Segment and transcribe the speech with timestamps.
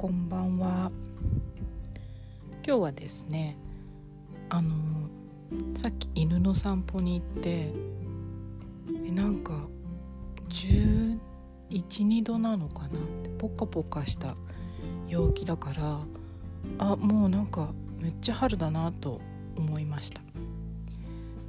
[0.00, 0.90] こんばんは。
[2.66, 3.58] 今日はですね
[4.48, 4.74] あの
[5.74, 7.70] さっき犬の散歩に行って
[9.06, 9.68] えなんか
[10.48, 12.86] 1112度なのかな？
[12.88, 12.90] っ
[13.22, 14.36] てポカポカした
[15.06, 15.98] 陽気だから
[16.78, 19.20] あもうなんかめっちゃ春だなと
[19.54, 20.22] 思いました。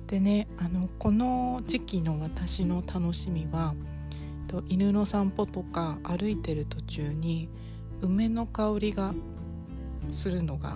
[0.07, 3.75] でねあのこの時期の私の楽しみは
[4.67, 7.47] 犬の散歩とか歩いてる途中に
[8.01, 9.13] 梅の香りが
[10.09, 10.75] するのが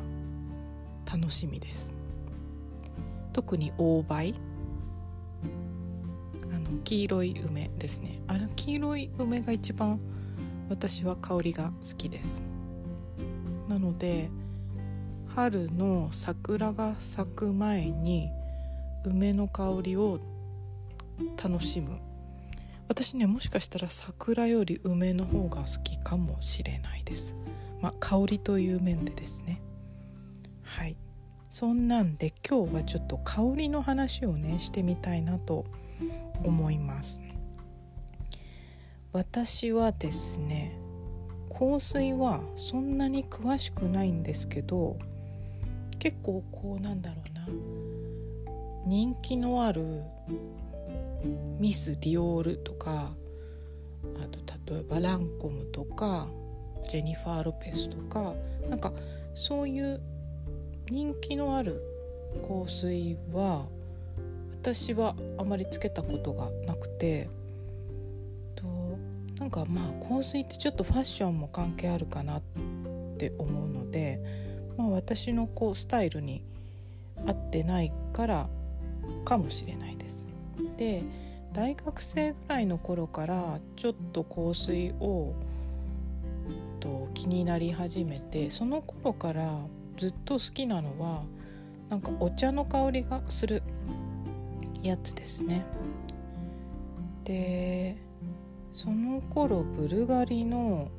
[1.12, 1.96] 楽しみです。
[3.34, 4.34] 特に大梅
[6.54, 8.22] あの黄色い梅ですね。
[8.28, 10.00] あの黄色い梅が一番
[10.70, 12.44] 私は香りが好きです。
[13.68, 14.30] なので
[15.27, 18.30] 春の桜が咲く前に
[19.04, 20.20] 梅の香りを
[21.44, 22.05] 楽しむ
[22.88, 27.36] 私ねもしかしたら桜より梅の方が好きかもしれないです。
[27.82, 29.62] まあ香りという面でですね。
[30.64, 30.96] はい。
[31.50, 35.66] そんなんで今日はちょっと香りの話をねしてみたいなと
[36.44, 37.22] 思います。
[39.14, 40.77] 私はですね
[41.49, 44.98] 香水はそんなに詳しくないんですけど
[45.99, 47.48] 結構こうなんだろうな。
[48.86, 50.04] 人気のある
[51.60, 53.16] ミス・ディオールとか
[54.21, 54.40] あと
[54.71, 56.27] 例えばランコムとか
[56.88, 58.34] ジェニファー・ロペスとか
[58.70, 58.91] なんか
[59.34, 60.02] そういう
[60.90, 61.82] 人気のある
[62.41, 63.68] 香水は
[64.52, 67.30] 私はあまりつけたことがなくて
[68.56, 68.66] と
[69.40, 72.41] なんかまあ香水ってちょっとファッションも関係あるかなっ
[73.18, 74.19] て思うので、
[74.78, 76.44] まあ、私のこうスタイルに
[77.26, 78.50] 合ってないから
[79.24, 80.28] かもしれないです。
[80.78, 81.03] で
[81.53, 85.34] 大学生ぐらいの頃からちょっと香水を
[86.80, 91.24] と気になり始めてその頃からずっと好きなのは
[91.90, 93.64] なんかお茶の香りがする
[94.84, 95.66] やつですね。
[97.24, 97.97] で
[98.72, 100.91] その頃ブルガリの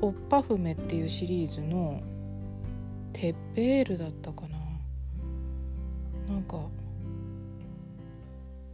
[0.00, 2.00] オッパフメっていうシリーズの
[3.12, 4.56] テッベールだったかな。
[6.32, 6.58] なんか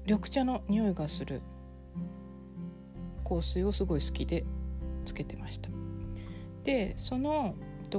[0.07, 1.41] 緑茶の匂いがする。
[3.27, 4.45] 香水をすごい好きで
[5.05, 5.71] つけてました。
[6.63, 7.55] でその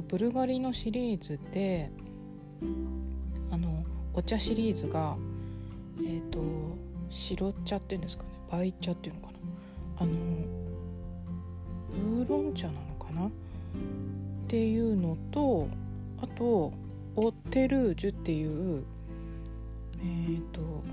[0.10, 1.90] ブルガリのシリーズで
[3.50, 5.18] あのお茶シリーズが
[6.00, 6.40] えっ、ー、と
[7.10, 8.30] 白茶っていうんですかね。
[8.50, 9.40] 焙茶っていうのかな。
[9.98, 10.12] あの
[12.20, 13.28] ウーロン茶なのかな。
[13.28, 13.30] っ
[14.48, 15.68] ていうのと
[16.22, 16.72] あと
[17.16, 18.86] オテルージュっていう
[20.00, 20.84] えっ、ー、と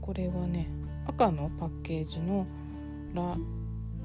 [0.00, 0.68] これはね
[1.06, 2.46] 赤のパッケージの
[3.14, 3.36] ラ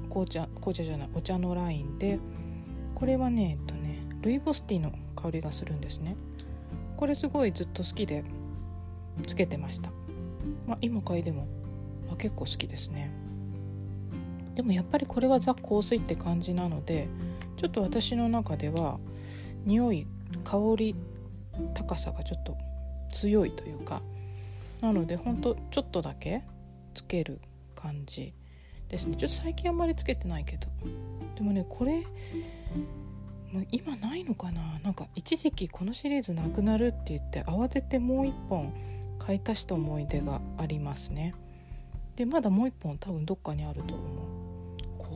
[0.08, 2.18] 紅茶紅茶じゃないお茶のラインで
[2.94, 6.16] これはねえっとねルイボスティーの香りがするんですね。
[6.96, 8.24] これすごいずっと好きで
[9.26, 9.90] つけてました。
[10.66, 11.46] まあ今嗅いでも
[12.10, 13.10] あ結構好きですね。
[14.54, 17.08] でもやっぱりこれはザ香水って感じなので
[17.56, 18.98] ちょっと私の中では
[19.64, 20.06] 匂い
[20.44, 20.94] 香り
[21.74, 22.56] 高さがちょっと
[23.12, 24.02] 強いというか
[24.84, 26.42] なのでほんとちょっとだけ
[26.92, 27.40] つける
[27.74, 28.34] 感じ
[28.90, 29.16] ですね。
[29.16, 30.68] ちょっと最近あんまりつけてないけど。
[31.36, 32.02] でもねこれ
[33.50, 34.60] もう今ないのかな？
[34.80, 38.74] なんか一時期このシリーズなくなるって言って慌ててもう一本
[39.18, 41.34] 買い足した思い出がありますね。
[42.16, 44.04] でまだもう一本多分どっかにあると思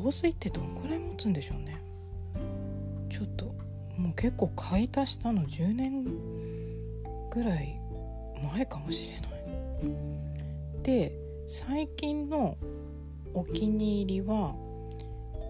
[0.01, 0.05] う。
[0.07, 1.77] 香水ってどんぐらい持つんでしょうね？
[3.11, 3.55] ちょっと
[3.99, 6.05] もう結構買い足したの10年
[7.29, 7.79] ぐらい
[8.55, 9.28] 前かもしれない。
[10.83, 11.13] で
[11.47, 12.57] 最近の
[13.35, 14.55] お気に入りは、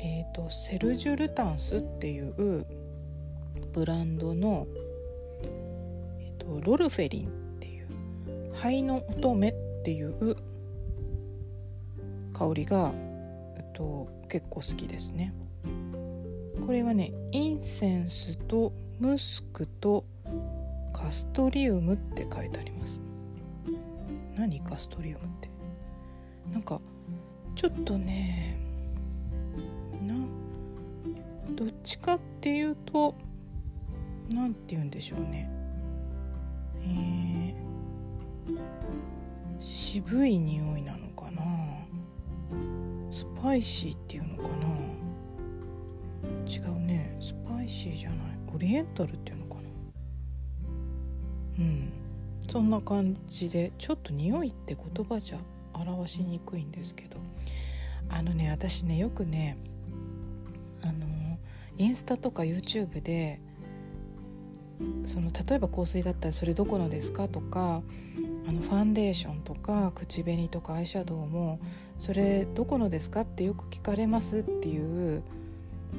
[0.00, 2.66] えーと、セルジュ・ルタンスっていう
[3.72, 4.66] ブランドの、
[6.19, 7.30] えーと、ロルフェリンっ
[7.60, 7.88] ていう
[8.54, 9.54] 灰の乙女っ
[9.84, 10.36] ていう
[12.32, 12.92] 香りが、
[13.56, 15.34] えーと結構好きですね。
[16.64, 20.04] これはねインセンスとムスクと
[20.92, 23.00] カストリウムって書いてあります。
[24.38, 25.49] 何ガストリウムって。
[26.52, 26.81] なんか
[27.55, 28.58] ちょっとね
[30.00, 30.14] な
[31.55, 33.14] どっちかっていうと
[34.32, 35.50] 何て言うんでしょうね。
[36.85, 38.58] えー、
[39.58, 41.43] 渋い匂いなのかな。
[43.11, 44.69] スパイシーっていうのかな。
[46.46, 47.17] 違うね。
[47.20, 48.19] スパイシーじゃない。
[48.55, 49.61] オリエンタルっていうのかな。
[51.58, 51.93] うん。
[52.48, 55.38] そんな感じでちょっと匂いって言葉じゃ
[55.74, 57.18] 表しにくいんですけど。
[58.10, 59.56] あのね私ねよくね
[60.82, 61.38] あの
[61.76, 63.40] インスタとか YouTube で
[65.04, 67.82] その例えば香水だったらそれどこのですかとか
[68.46, 71.60] あのファンデーションとか口紅とかアイシャドウも
[71.96, 75.22] それどこのですかってよく聞かれますっていう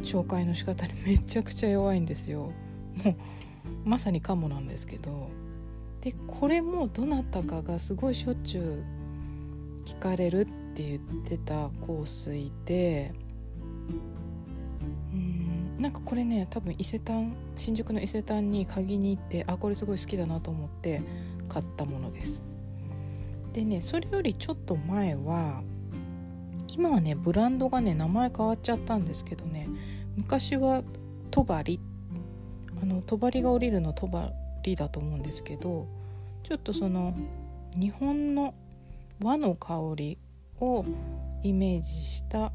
[0.01, 2.51] 紹介の仕方にめちゃくちゃ弱いんですよ。
[3.03, 3.15] もう
[3.89, 5.29] まさにカモなんですけど。
[6.01, 8.85] でこれもどなたかがすごいしょっちゅう
[9.85, 13.11] 聞かれるって言ってた香水で
[15.13, 21.01] うんなんかこれね多分伊勢丹新宿の伊勢丹に鍵に行ってあこれすごい好きだなと思って
[21.49, 22.43] 買ったものです。
[23.53, 25.63] でねそれよりちょっと前は
[26.73, 29.67] 今はねブランドがね名前変わっちゃったんですけどね
[30.15, 30.83] 昔は
[31.31, 31.79] トバリ
[32.81, 34.31] あのトバリが降りるのトバ
[34.75, 35.87] だと思うんですけど
[36.43, 37.15] ちょっとその
[37.79, 38.53] 日本の
[39.21, 40.17] 和の香り
[40.59, 40.85] を
[41.43, 42.51] イメージした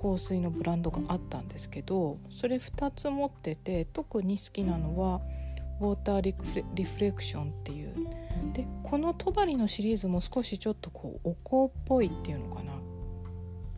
[0.00, 5.20] 香水のブランドがあったんですけどそれ2つ持ってて特に好きなのは
[5.80, 6.20] ウォーター
[6.74, 7.94] リフレクションっていう。
[8.52, 12.72] でこのトバリのシリーズも少しちょっとこうお香っぽいっていうのかな。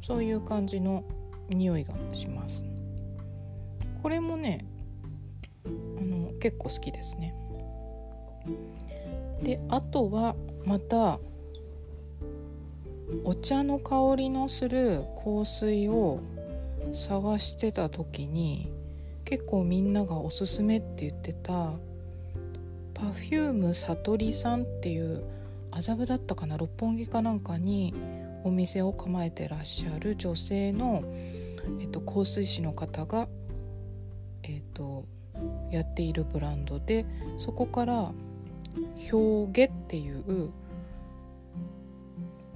[0.01, 1.05] そういう感じの
[1.49, 2.65] 匂いがします。
[4.03, 4.65] これもね
[5.65, 5.69] あ
[6.01, 7.37] の結構好きですね。
[9.45, 10.35] であとは
[10.67, 11.21] また
[13.25, 16.21] お茶の香りのする香水を
[16.93, 18.73] 探してた時に
[19.25, 21.75] 結構みんながおすすめって言ってた
[22.95, 25.23] Perfume 悟りさんっていう
[25.71, 27.95] 麻布だったかな六本木かなんかに
[28.43, 31.05] お店を構えてらっしゃる女性の、
[31.81, 33.29] えっと、香水師の方が、
[34.43, 35.05] えっと、
[35.73, 37.05] やっているブランドで
[37.39, 38.13] そこから
[39.13, 40.53] 「表現」っていう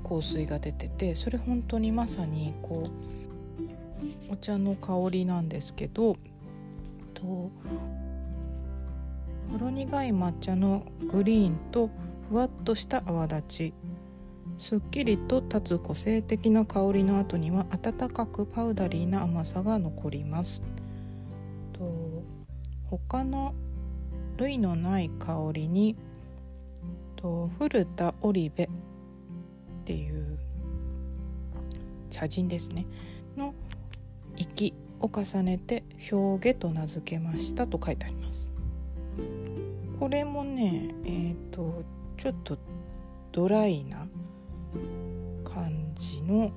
[0.05, 2.85] 香水が出ててそれ本当にまさにこ
[4.29, 6.17] うお茶の香りなんですけど
[7.15, 7.51] とほ
[9.59, 11.91] ろ苦い抹茶のグリーンと
[12.29, 13.75] ふわっとした泡立ち
[14.59, 20.63] すっきりと立つ個性的な香りの後には温かくパウダリーな甘さが残ります。
[21.73, 22.27] と
[22.91, 23.55] 他の
[24.37, 25.97] 類のない香りに
[27.17, 28.69] と古田オリベっ
[29.85, 30.39] ていう
[32.11, 32.87] 茶人ですね。
[33.37, 33.55] の
[34.37, 38.53] 息を重ねて表現と名付けましたと書いてあります。
[39.99, 41.83] これもねえっ、ー、と
[42.17, 42.59] ちょっと
[43.33, 44.07] ドライな
[45.45, 46.53] 感じの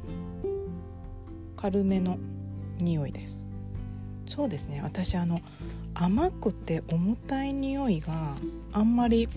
[1.55, 2.17] 軽めの
[2.79, 3.47] 匂いです。
[4.25, 4.81] そうですね。
[4.83, 5.39] 私あの
[6.01, 8.13] 甘くて重たい匂いが
[8.71, 9.33] あんまり好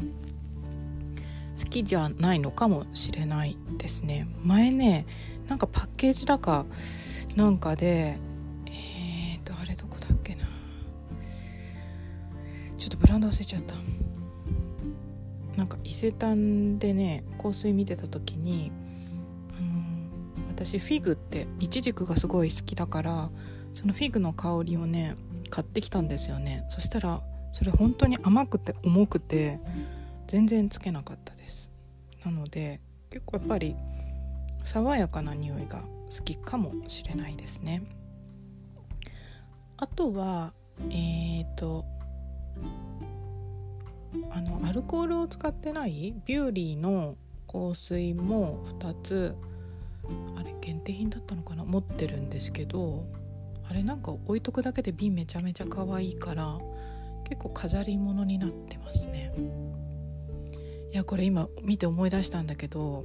[1.68, 4.28] きじゃないのかもしれないですね。
[4.44, 5.04] 前ね
[5.48, 6.64] なんかパッケージだか
[7.34, 8.16] なんかで
[8.66, 10.44] えっ、ー、とあれどこだっけな。
[12.78, 13.74] ちょっとブランド忘れちゃった。
[15.56, 18.70] なんか伊勢丹でね香水見てた時に、
[19.58, 19.82] あの
[20.48, 23.30] 私フィグってイチジクがすごい好きだから
[23.72, 25.16] そのフィグの香りをね
[25.52, 26.64] 買ってきたんですよね。
[26.70, 27.20] そしたら
[27.52, 29.60] それ本当に甘くて重くて
[30.26, 31.70] 全然つけなかったです。
[32.24, 32.80] なので
[33.10, 33.76] 結構やっぱり
[34.64, 37.82] 爽やかな匂いが好きかもしれないですね。
[39.76, 40.54] あとは
[40.88, 41.84] えっ、ー、と
[44.30, 47.16] あのアルコールを使ってないビューリーの
[47.46, 49.36] 香水も2つ
[50.38, 51.66] あれ限定品だったのかな？
[51.66, 53.04] 持ってるんですけど
[53.72, 56.58] あれなんか置いとくだけで瓶めちゃめちゃ可愛いから
[57.26, 59.32] 結構飾り物になってますね。
[60.92, 63.02] いやこれ今見て思い出したんだけど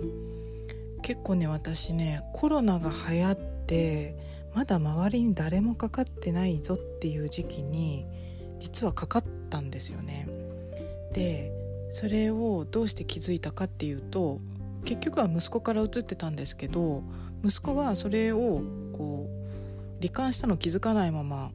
[1.03, 4.17] 結構ね私ねコロナが流行って
[4.53, 8.05] まだ周りに誰もかかってないぞっていう時期に
[8.59, 10.27] 実はかかったんですよね。
[11.13, 11.53] で
[11.91, 14.41] それをどうして気づいたかっていうと
[14.83, 17.03] 結局は息子から移ってたんですけど
[17.41, 19.37] 息子はそれをこう
[20.00, 21.51] 罹患したの気づかないまま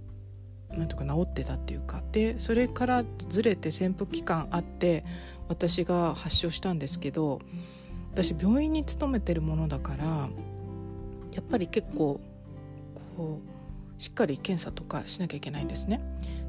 [0.71, 5.05] なんとか治ってたっていうかでそれからずれて潜伏期間あって
[5.49, 7.41] 私が発症したんですけど
[8.13, 10.05] 私病院に勤めてるものだから
[11.33, 12.21] やっぱり結構
[13.17, 13.41] こ
[13.99, 16.01] うしっかり検査とかしなきゃいけないんですね。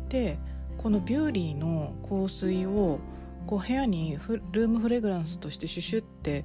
[0.09, 0.39] で
[0.77, 2.99] このビューリーの香水を
[3.45, 4.17] こう部屋に
[4.51, 6.43] ルームフレグランスとしてシュシュって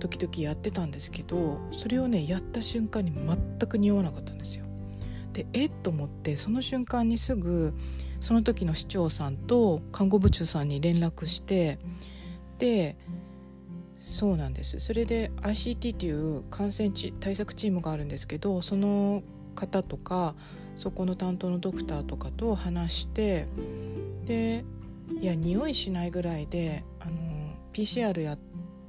[0.00, 4.69] 時々やってたんですけどそれをねやった瞬間に全く匂わなかったんですよ。
[5.32, 5.66] でえ？
[5.66, 7.74] っと思ってその瞬間にすぐ
[8.20, 11.78] その時の市長さんと看護部長さんに連絡して
[12.58, 12.96] で
[13.96, 14.80] そうなんです。
[14.80, 19.22] それで ICT っていう感染対策チームがあるんですけどその
[19.54, 20.34] 方とか
[20.76, 23.46] そこの担当のドクターとかと話して
[24.24, 24.64] で
[25.20, 27.12] いや匂いしないぐらいであの
[27.72, 28.38] PCR やっ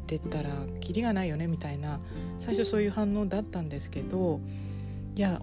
[0.07, 2.00] てたらキリがないよねみたいな
[2.38, 4.39] 最初そういう反応だったんですけど
[5.15, 5.41] いや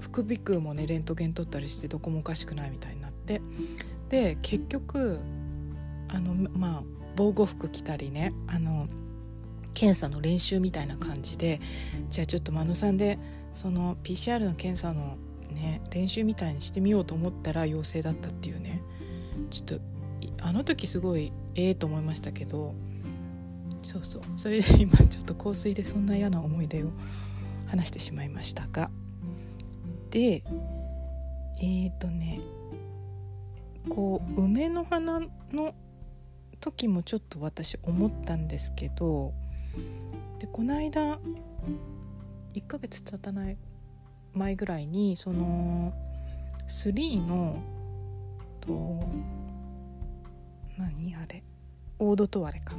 [0.00, 3.40] 副鼻腔もねレントゲン取ったりしてどこもおかしくないみたいになって。
[4.08, 5.20] で結局
[6.08, 6.82] あのまあ
[7.16, 8.88] 防護服着たりねあの
[9.74, 11.60] 検査の練習みたいな感じで
[12.08, 13.18] じゃあちょっと真野さんで
[13.52, 15.16] その PCR の検査の
[15.52, 18.82] ね練習みたいにしてみようと思ったら陽性だったっていうね。
[19.50, 19.80] ちょっと
[20.42, 22.74] あの時すごいええ、と思いましたけど
[23.82, 24.22] そうそう。
[24.36, 26.90] それで今ちょっと香水でそんな嫌な思い出を
[27.66, 28.90] 話してしまいましたが。
[30.10, 30.42] で
[31.60, 32.40] えっ、ー、とね
[33.88, 35.74] こう梅の花の
[36.60, 39.32] 時もちょっと私思ったんですけど
[40.38, 41.18] でこの間
[42.54, 43.58] 1ヶ月経たない
[44.34, 45.92] 前ぐらいにその
[46.66, 47.62] 3の
[48.60, 49.02] と
[50.76, 51.42] 何あれ？
[52.00, 52.74] オードトワレか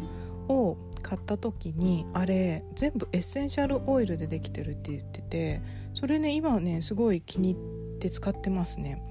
[0.50, 5.62] を買った時にあれ全部エッセンシャルオイルでできてるって言ってて
[5.94, 9.01] それね今はねすごい気に入って使ってますね。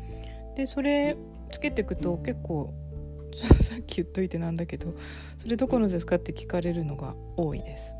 [0.56, 1.16] でそれ
[1.50, 2.74] つけてくと結構
[3.32, 4.94] さっき言っといてなんだけど
[5.36, 7.96] それどこのですかって聞かれるのが多いです。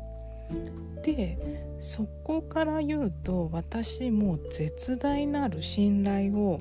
[1.03, 1.39] で
[1.79, 6.59] そこから言うと私も絶大なる信頼を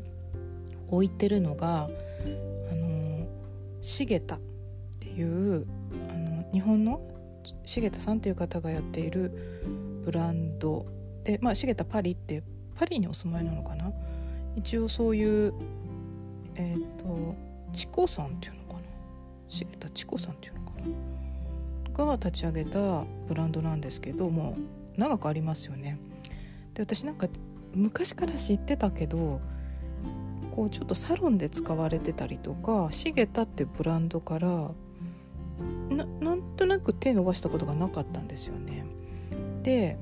[0.89, 1.91] 置いてるのが
[2.71, 3.27] あの
[3.81, 4.37] シゲタ。
[4.37, 4.50] って
[5.11, 5.67] いう
[6.09, 7.01] あの日本の
[7.65, 10.87] シゲタさんっていう方がやっているブランド
[11.25, 11.55] でまあ
[11.89, 12.43] パリって
[12.75, 13.93] パリにお住まいなのかな？
[14.57, 15.55] 一応そういう
[16.57, 17.35] えっ、ー、と
[17.73, 18.81] チコさんっていうのかな？
[19.49, 20.73] 重田チコさんっていうのか
[21.97, 22.07] な？
[22.07, 24.57] が立ち上げたブランドなんですけども
[24.97, 25.99] う長くありますよね。
[26.75, 27.29] で私なんか
[27.75, 29.41] 昔から知ってたけど
[30.51, 34.73] こうちょっとサロンで使われてたりとかシゲタってブランドから
[35.61, 38.85] なんとなく手伸ばしたことがなかったんですよね。
[39.63, 39.99] で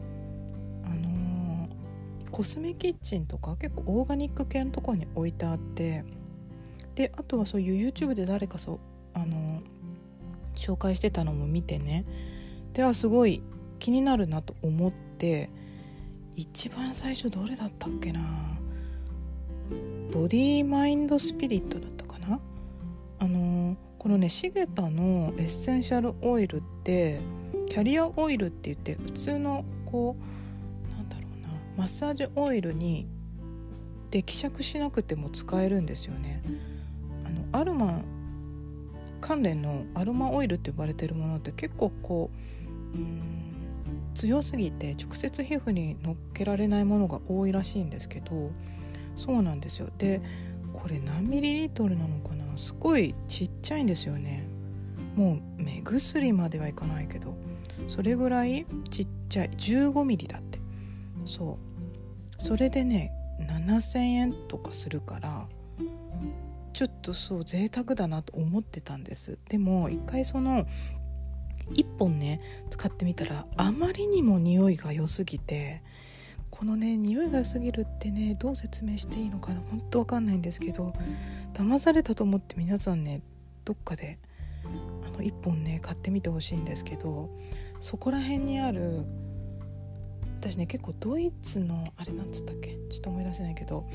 [0.84, 6.04] あのー、コスメキッチンとか結構オーガニック系のところに置いてあって
[6.94, 8.78] であとはそういう YouTube で誰かそう
[9.14, 9.60] あの
[10.54, 12.04] 紹介してたのも見てね。
[12.72, 13.42] ではすごい
[13.78, 15.50] 気になるなと思って
[16.34, 18.20] 一番最初どれだったっけな。
[20.12, 22.40] ボディーマインドスピリットだったかな。
[23.20, 23.38] あの
[23.98, 27.20] このねシゲタのエッセンシャルオイルって
[27.68, 30.16] キャリアオイルって言って普通のこ
[30.88, 33.06] うなんだろうなマッサージオイルに
[34.10, 36.42] で希釈しなくても使えるんですよね。
[37.26, 38.00] あのアルマ
[39.20, 42.30] 関連のアロマオイルって呼ばれてるものって結構こ
[42.94, 43.22] ううん
[44.14, 48.50] 強すぎて直接皮膚にのっけられないものが多いらしいんですけど
[49.16, 50.22] そうなんですよで
[50.72, 52.44] これ何ミリリットルなのかな？
[52.56, 54.48] すごいちちゃいんですよね。
[55.14, 57.36] もう目薬まではいかないけど。
[57.86, 60.58] それぐらいちっちゃい15ミリだって。
[61.26, 61.58] そ
[62.40, 62.42] う。
[62.42, 65.48] それでね7,000円とかするから
[66.72, 69.38] ちょっとそう贅沢だなと思ってたんです。
[69.50, 70.66] でも一回その
[71.72, 75.82] 1本ね使ってみたらあまりにも匂いが良すぎて
[76.48, 80.94] このね匂いが良すぎるってねどう説明していいのかなほんとわかんないんですけど
[81.52, 83.20] 騙されたと思って皆さんね
[83.68, 84.18] どっかで
[85.04, 87.28] あの1本ね買ってみてほしいんですけど
[87.80, 89.04] そこら辺にある
[90.40, 92.70] 私ね結構ドイツのあれなんつったっけ？
[92.88, 93.86] ちょっと思い出せないけど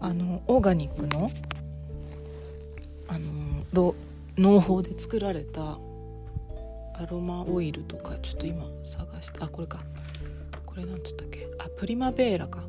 [0.00, 1.30] あのオーガニックの
[3.06, 3.18] あ
[3.72, 3.94] の
[4.36, 5.78] 農法で作られた
[6.94, 9.78] アロマオイルとかちょっと今探してあこれか。
[10.66, 11.46] これなんつったっけ？
[11.60, 12.64] あプリマベーラか。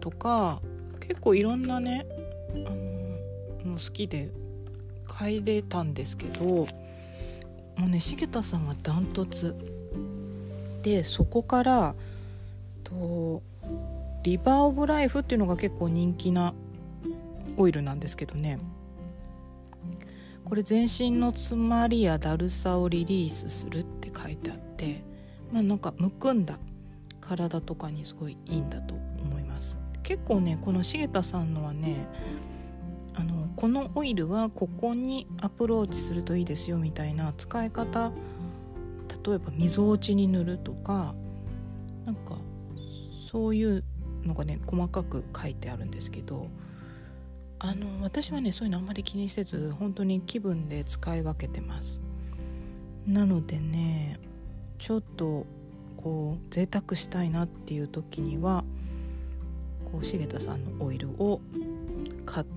[0.00, 0.60] とか
[0.98, 2.06] 結構いろんなね
[2.66, 4.32] あのもう好きで
[5.06, 6.66] 嗅いでたんですけども
[7.78, 9.54] うね重田さんはダントツ。
[10.82, 11.94] でそこから
[12.82, 13.42] と
[14.22, 16.52] リバー・オブ・ライフっていうのが結構人気な
[17.56, 18.58] オイルなんですけどね。
[20.44, 25.02] これ全身の詰まりやだるさをリリースするって書いてあって
[25.50, 26.58] まあなんかむくんだ。
[27.20, 29.80] 体とかにすごいいいんだと思います。
[30.02, 32.06] 結構ねこの重田さんのはね
[33.14, 38.12] あのこのオイルはここにアプローチするといいですよみたいな使い方
[39.26, 41.14] 例えばみぞおちに塗るとか
[42.04, 42.36] なんか
[43.30, 43.84] そういう
[44.24, 46.48] のがね細かく書いてあるんですけど
[47.58, 52.02] あの私はねそういうのあんまり気にせず本当に気分で使い分けてます。
[53.06, 54.18] なのでね
[54.78, 55.46] ちょっと
[55.96, 58.64] こう贅沢したいなっていう時には
[59.90, 61.40] こう重田さんのオイルを
[62.26, 62.53] 買って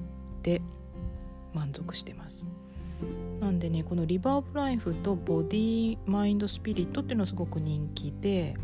[1.54, 2.48] 満足してます。
[3.40, 8.56] なんでねこのリバーブライフとボディマインドスピリットっていうのはすごく人気で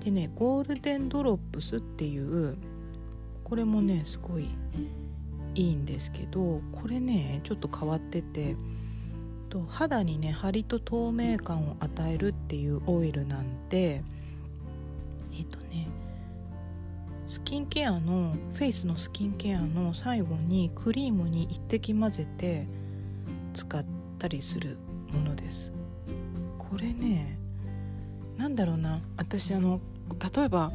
[0.00, 2.56] でねゴールデンドロップスっていう
[3.44, 4.48] これもねすごい
[5.54, 8.56] いいんですけどこれねちょっと変わってて
[9.50, 14.02] と肌にね張りと透明感を与えるっていうオイルなんで
[15.38, 15.88] えっ、とね
[17.32, 22.68] スキンケアのフェイスのスキンケアの最後にクリームに一滴混ぜて
[23.54, 23.82] 使っ
[24.18, 24.76] たりする
[25.14, 25.72] ものです。
[26.58, 27.38] これね
[28.36, 29.00] なんだろうな。
[29.16, 29.80] 私あの
[30.36, 30.72] 例えば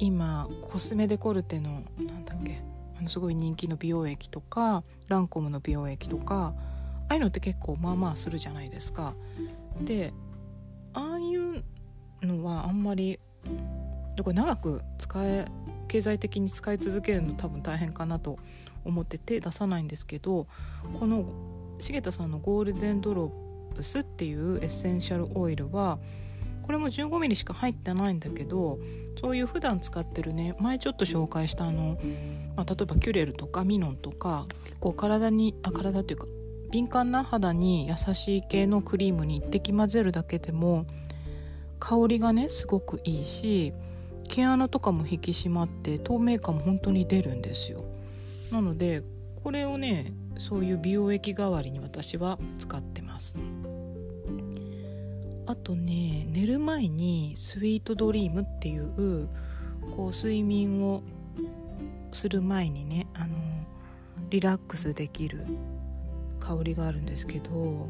[0.00, 2.60] 今コスメデコルテのなんだっけ
[2.98, 6.52] あのすごい人気の美容液とかランコムの美容液とか
[7.08, 9.14] ああいうのって結構まあまあするじゃないですか。
[9.80, 10.12] で
[10.94, 11.62] ああいう
[12.22, 13.20] のはあんまり
[14.16, 15.44] だから長く使え
[15.88, 18.38] 経済的に使い続けるの多分大変かなと
[18.84, 20.46] 思って手出さないんですけど
[20.98, 21.24] この
[21.78, 23.32] 重田さんのゴールデンドロ
[23.72, 25.98] ップスっていうエッセンシャルオイルは
[26.62, 28.78] これも 15mm しか入ってないんだけど
[29.20, 31.98] そういう普段使ってるね前ちょっと紹介したあの、
[32.56, 36.26] まあ、例えばキュレルとかミノンとか結構体にあ体っていうか
[36.70, 40.86] 敏感な肌に優しい系のクリームに一滴混ぜるだけでも
[41.78, 43.74] 香りがねすごくいいし
[44.32, 47.84] 毛穴とかも引き締まって透明感も本当に出るんですよ。
[48.50, 49.02] なので
[49.44, 53.36] これをねそういう美容液代わりに私は使ってます。
[55.44, 59.28] あとね寝る前にスイートドリームっていう
[59.90, 61.02] こう睡眠を
[62.12, 63.36] する前にねあの
[64.30, 65.44] リラックスできる
[66.40, 67.86] 香りがあるんですけど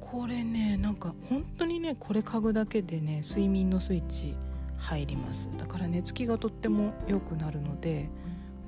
[0.00, 4.36] これねなんか本当にねこれ嗅ぐだけでね睡眠のスイッチ
[4.80, 5.56] 入ります。
[5.56, 8.10] だから寝つきがとっても良くなるので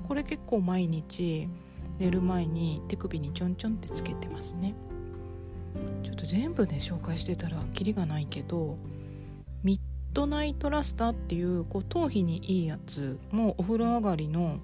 [0.07, 1.49] これ結構毎日
[1.99, 4.73] 寝る前に手首にちょんちょんってつけてますね。
[6.03, 8.77] ちょっと全部ね紹介してたらキリがないけど
[9.63, 9.79] ミッ
[10.13, 14.59] ドナイトラスターっていうこう頭皮にいいやつもお風呂上がりの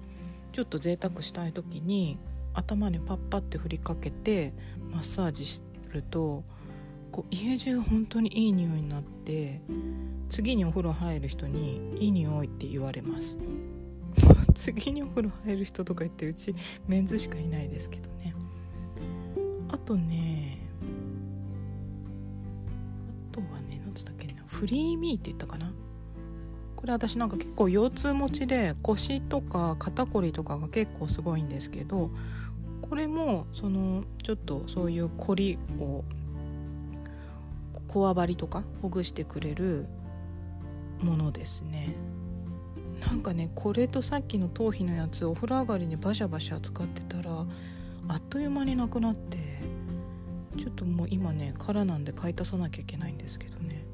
[0.52, 2.18] ちょっと贅沢したい時に
[2.54, 4.52] 頭にパッパって振りかけて
[4.90, 6.44] マッサージすると
[7.10, 9.60] こう家中本当にいい匂いになって
[10.28, 13.38] 次にお風呂入る人に「いい匂い」って言われます。
[14.54, 16.54] 次にお風呂入る人とか言ってうち
[16.88, 18.34] メンズしかいないですけどね。
[19.68, 20.58] あとね
[23.30, 25.72] あとはね何つったっけなフリーミーって言ったかな。
[26.76, 32.10] これ私なんか結構腰痛持ちで腰とか肩こりとかが結構すごいんですけど
[32.80, 36.04] これもそのちょっとそういうこりを
[37.90, 39.88] こわばりとかほぐしてくれる
[41.00, 41.92] ものですね。
[43.04, 47.32] なんかねこれとさっきの頭皮のやつお風呂上がりにバシャバシャ使ってたら
[48.08, 49.38] あっという間になくなって
[50.56, 53.84] ちょっともう今ね空なんで買い足さなきゃいけないんですけどね。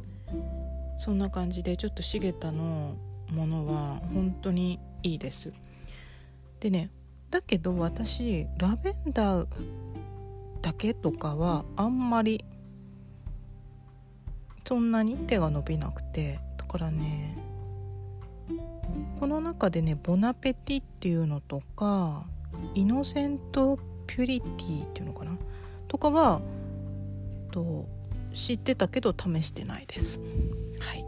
[0.98, 2.96] そんな感じでちょっと茂田の
[3.32, 5.54] ものは本当にいいです。
[6.60, 6.90] でね
[7.30, 9.46] だけど私ラベンダー
[10.60, 12.44] だけとかはあんまり
[14.66, 17.38] そんなに手が伸びなくてだからね
[19.20, 22.24] この中でねボナペティっていうのとか
[22.74, 25.38] イノセントピュリティっていうのかな
[25.86, 26.40] とかは
[27.52, 27.86] と
[28.34, 30.20] 知ってたけど試してないです。
[30.80, 31.06] はい。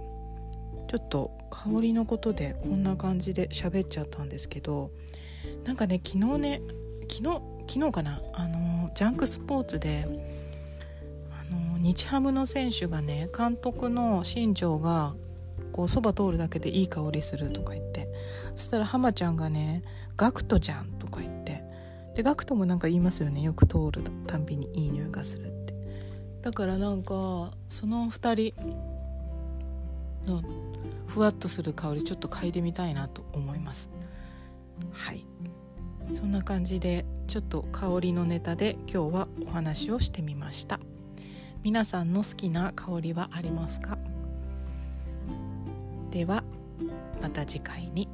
[0.87, 4.93] ちょっと香りのことでこんな感じで喋っちゃったんですけど
[5.65, 6.61] なんかね昨日ね
[7.09, 10.07] 昨日昨日かなあのジャンクスポーツで
[11.79, 15.15] 日ハムの選手がね監督の新庄が
[15.73, 18.09] こうそば通るだけでいい香りするとか言って
[18.57, 19.83] そしたら浜ちゃんがね
[20.17, 21.65] 「ガクトじゃん」とか言って
[22.15, 25.59] でガクトもなんか言いますよねよく通るたんびにいい匂いがするって。
[26.43, 30.43] だからなんかその2人の
[31.07, 33.91] ふわっとする香りちょっと嗅いでみたいなと思います。
[34.93, 35.27] はい。
[36.11, 40.81] そんな感じでちょっと香りのネタで今日はお話をしてみました。
[41.63, 43.99] 皆さんの好きな香りはありますか？
[46.11, 46.45] では
[47.21, 48.09] また次回に。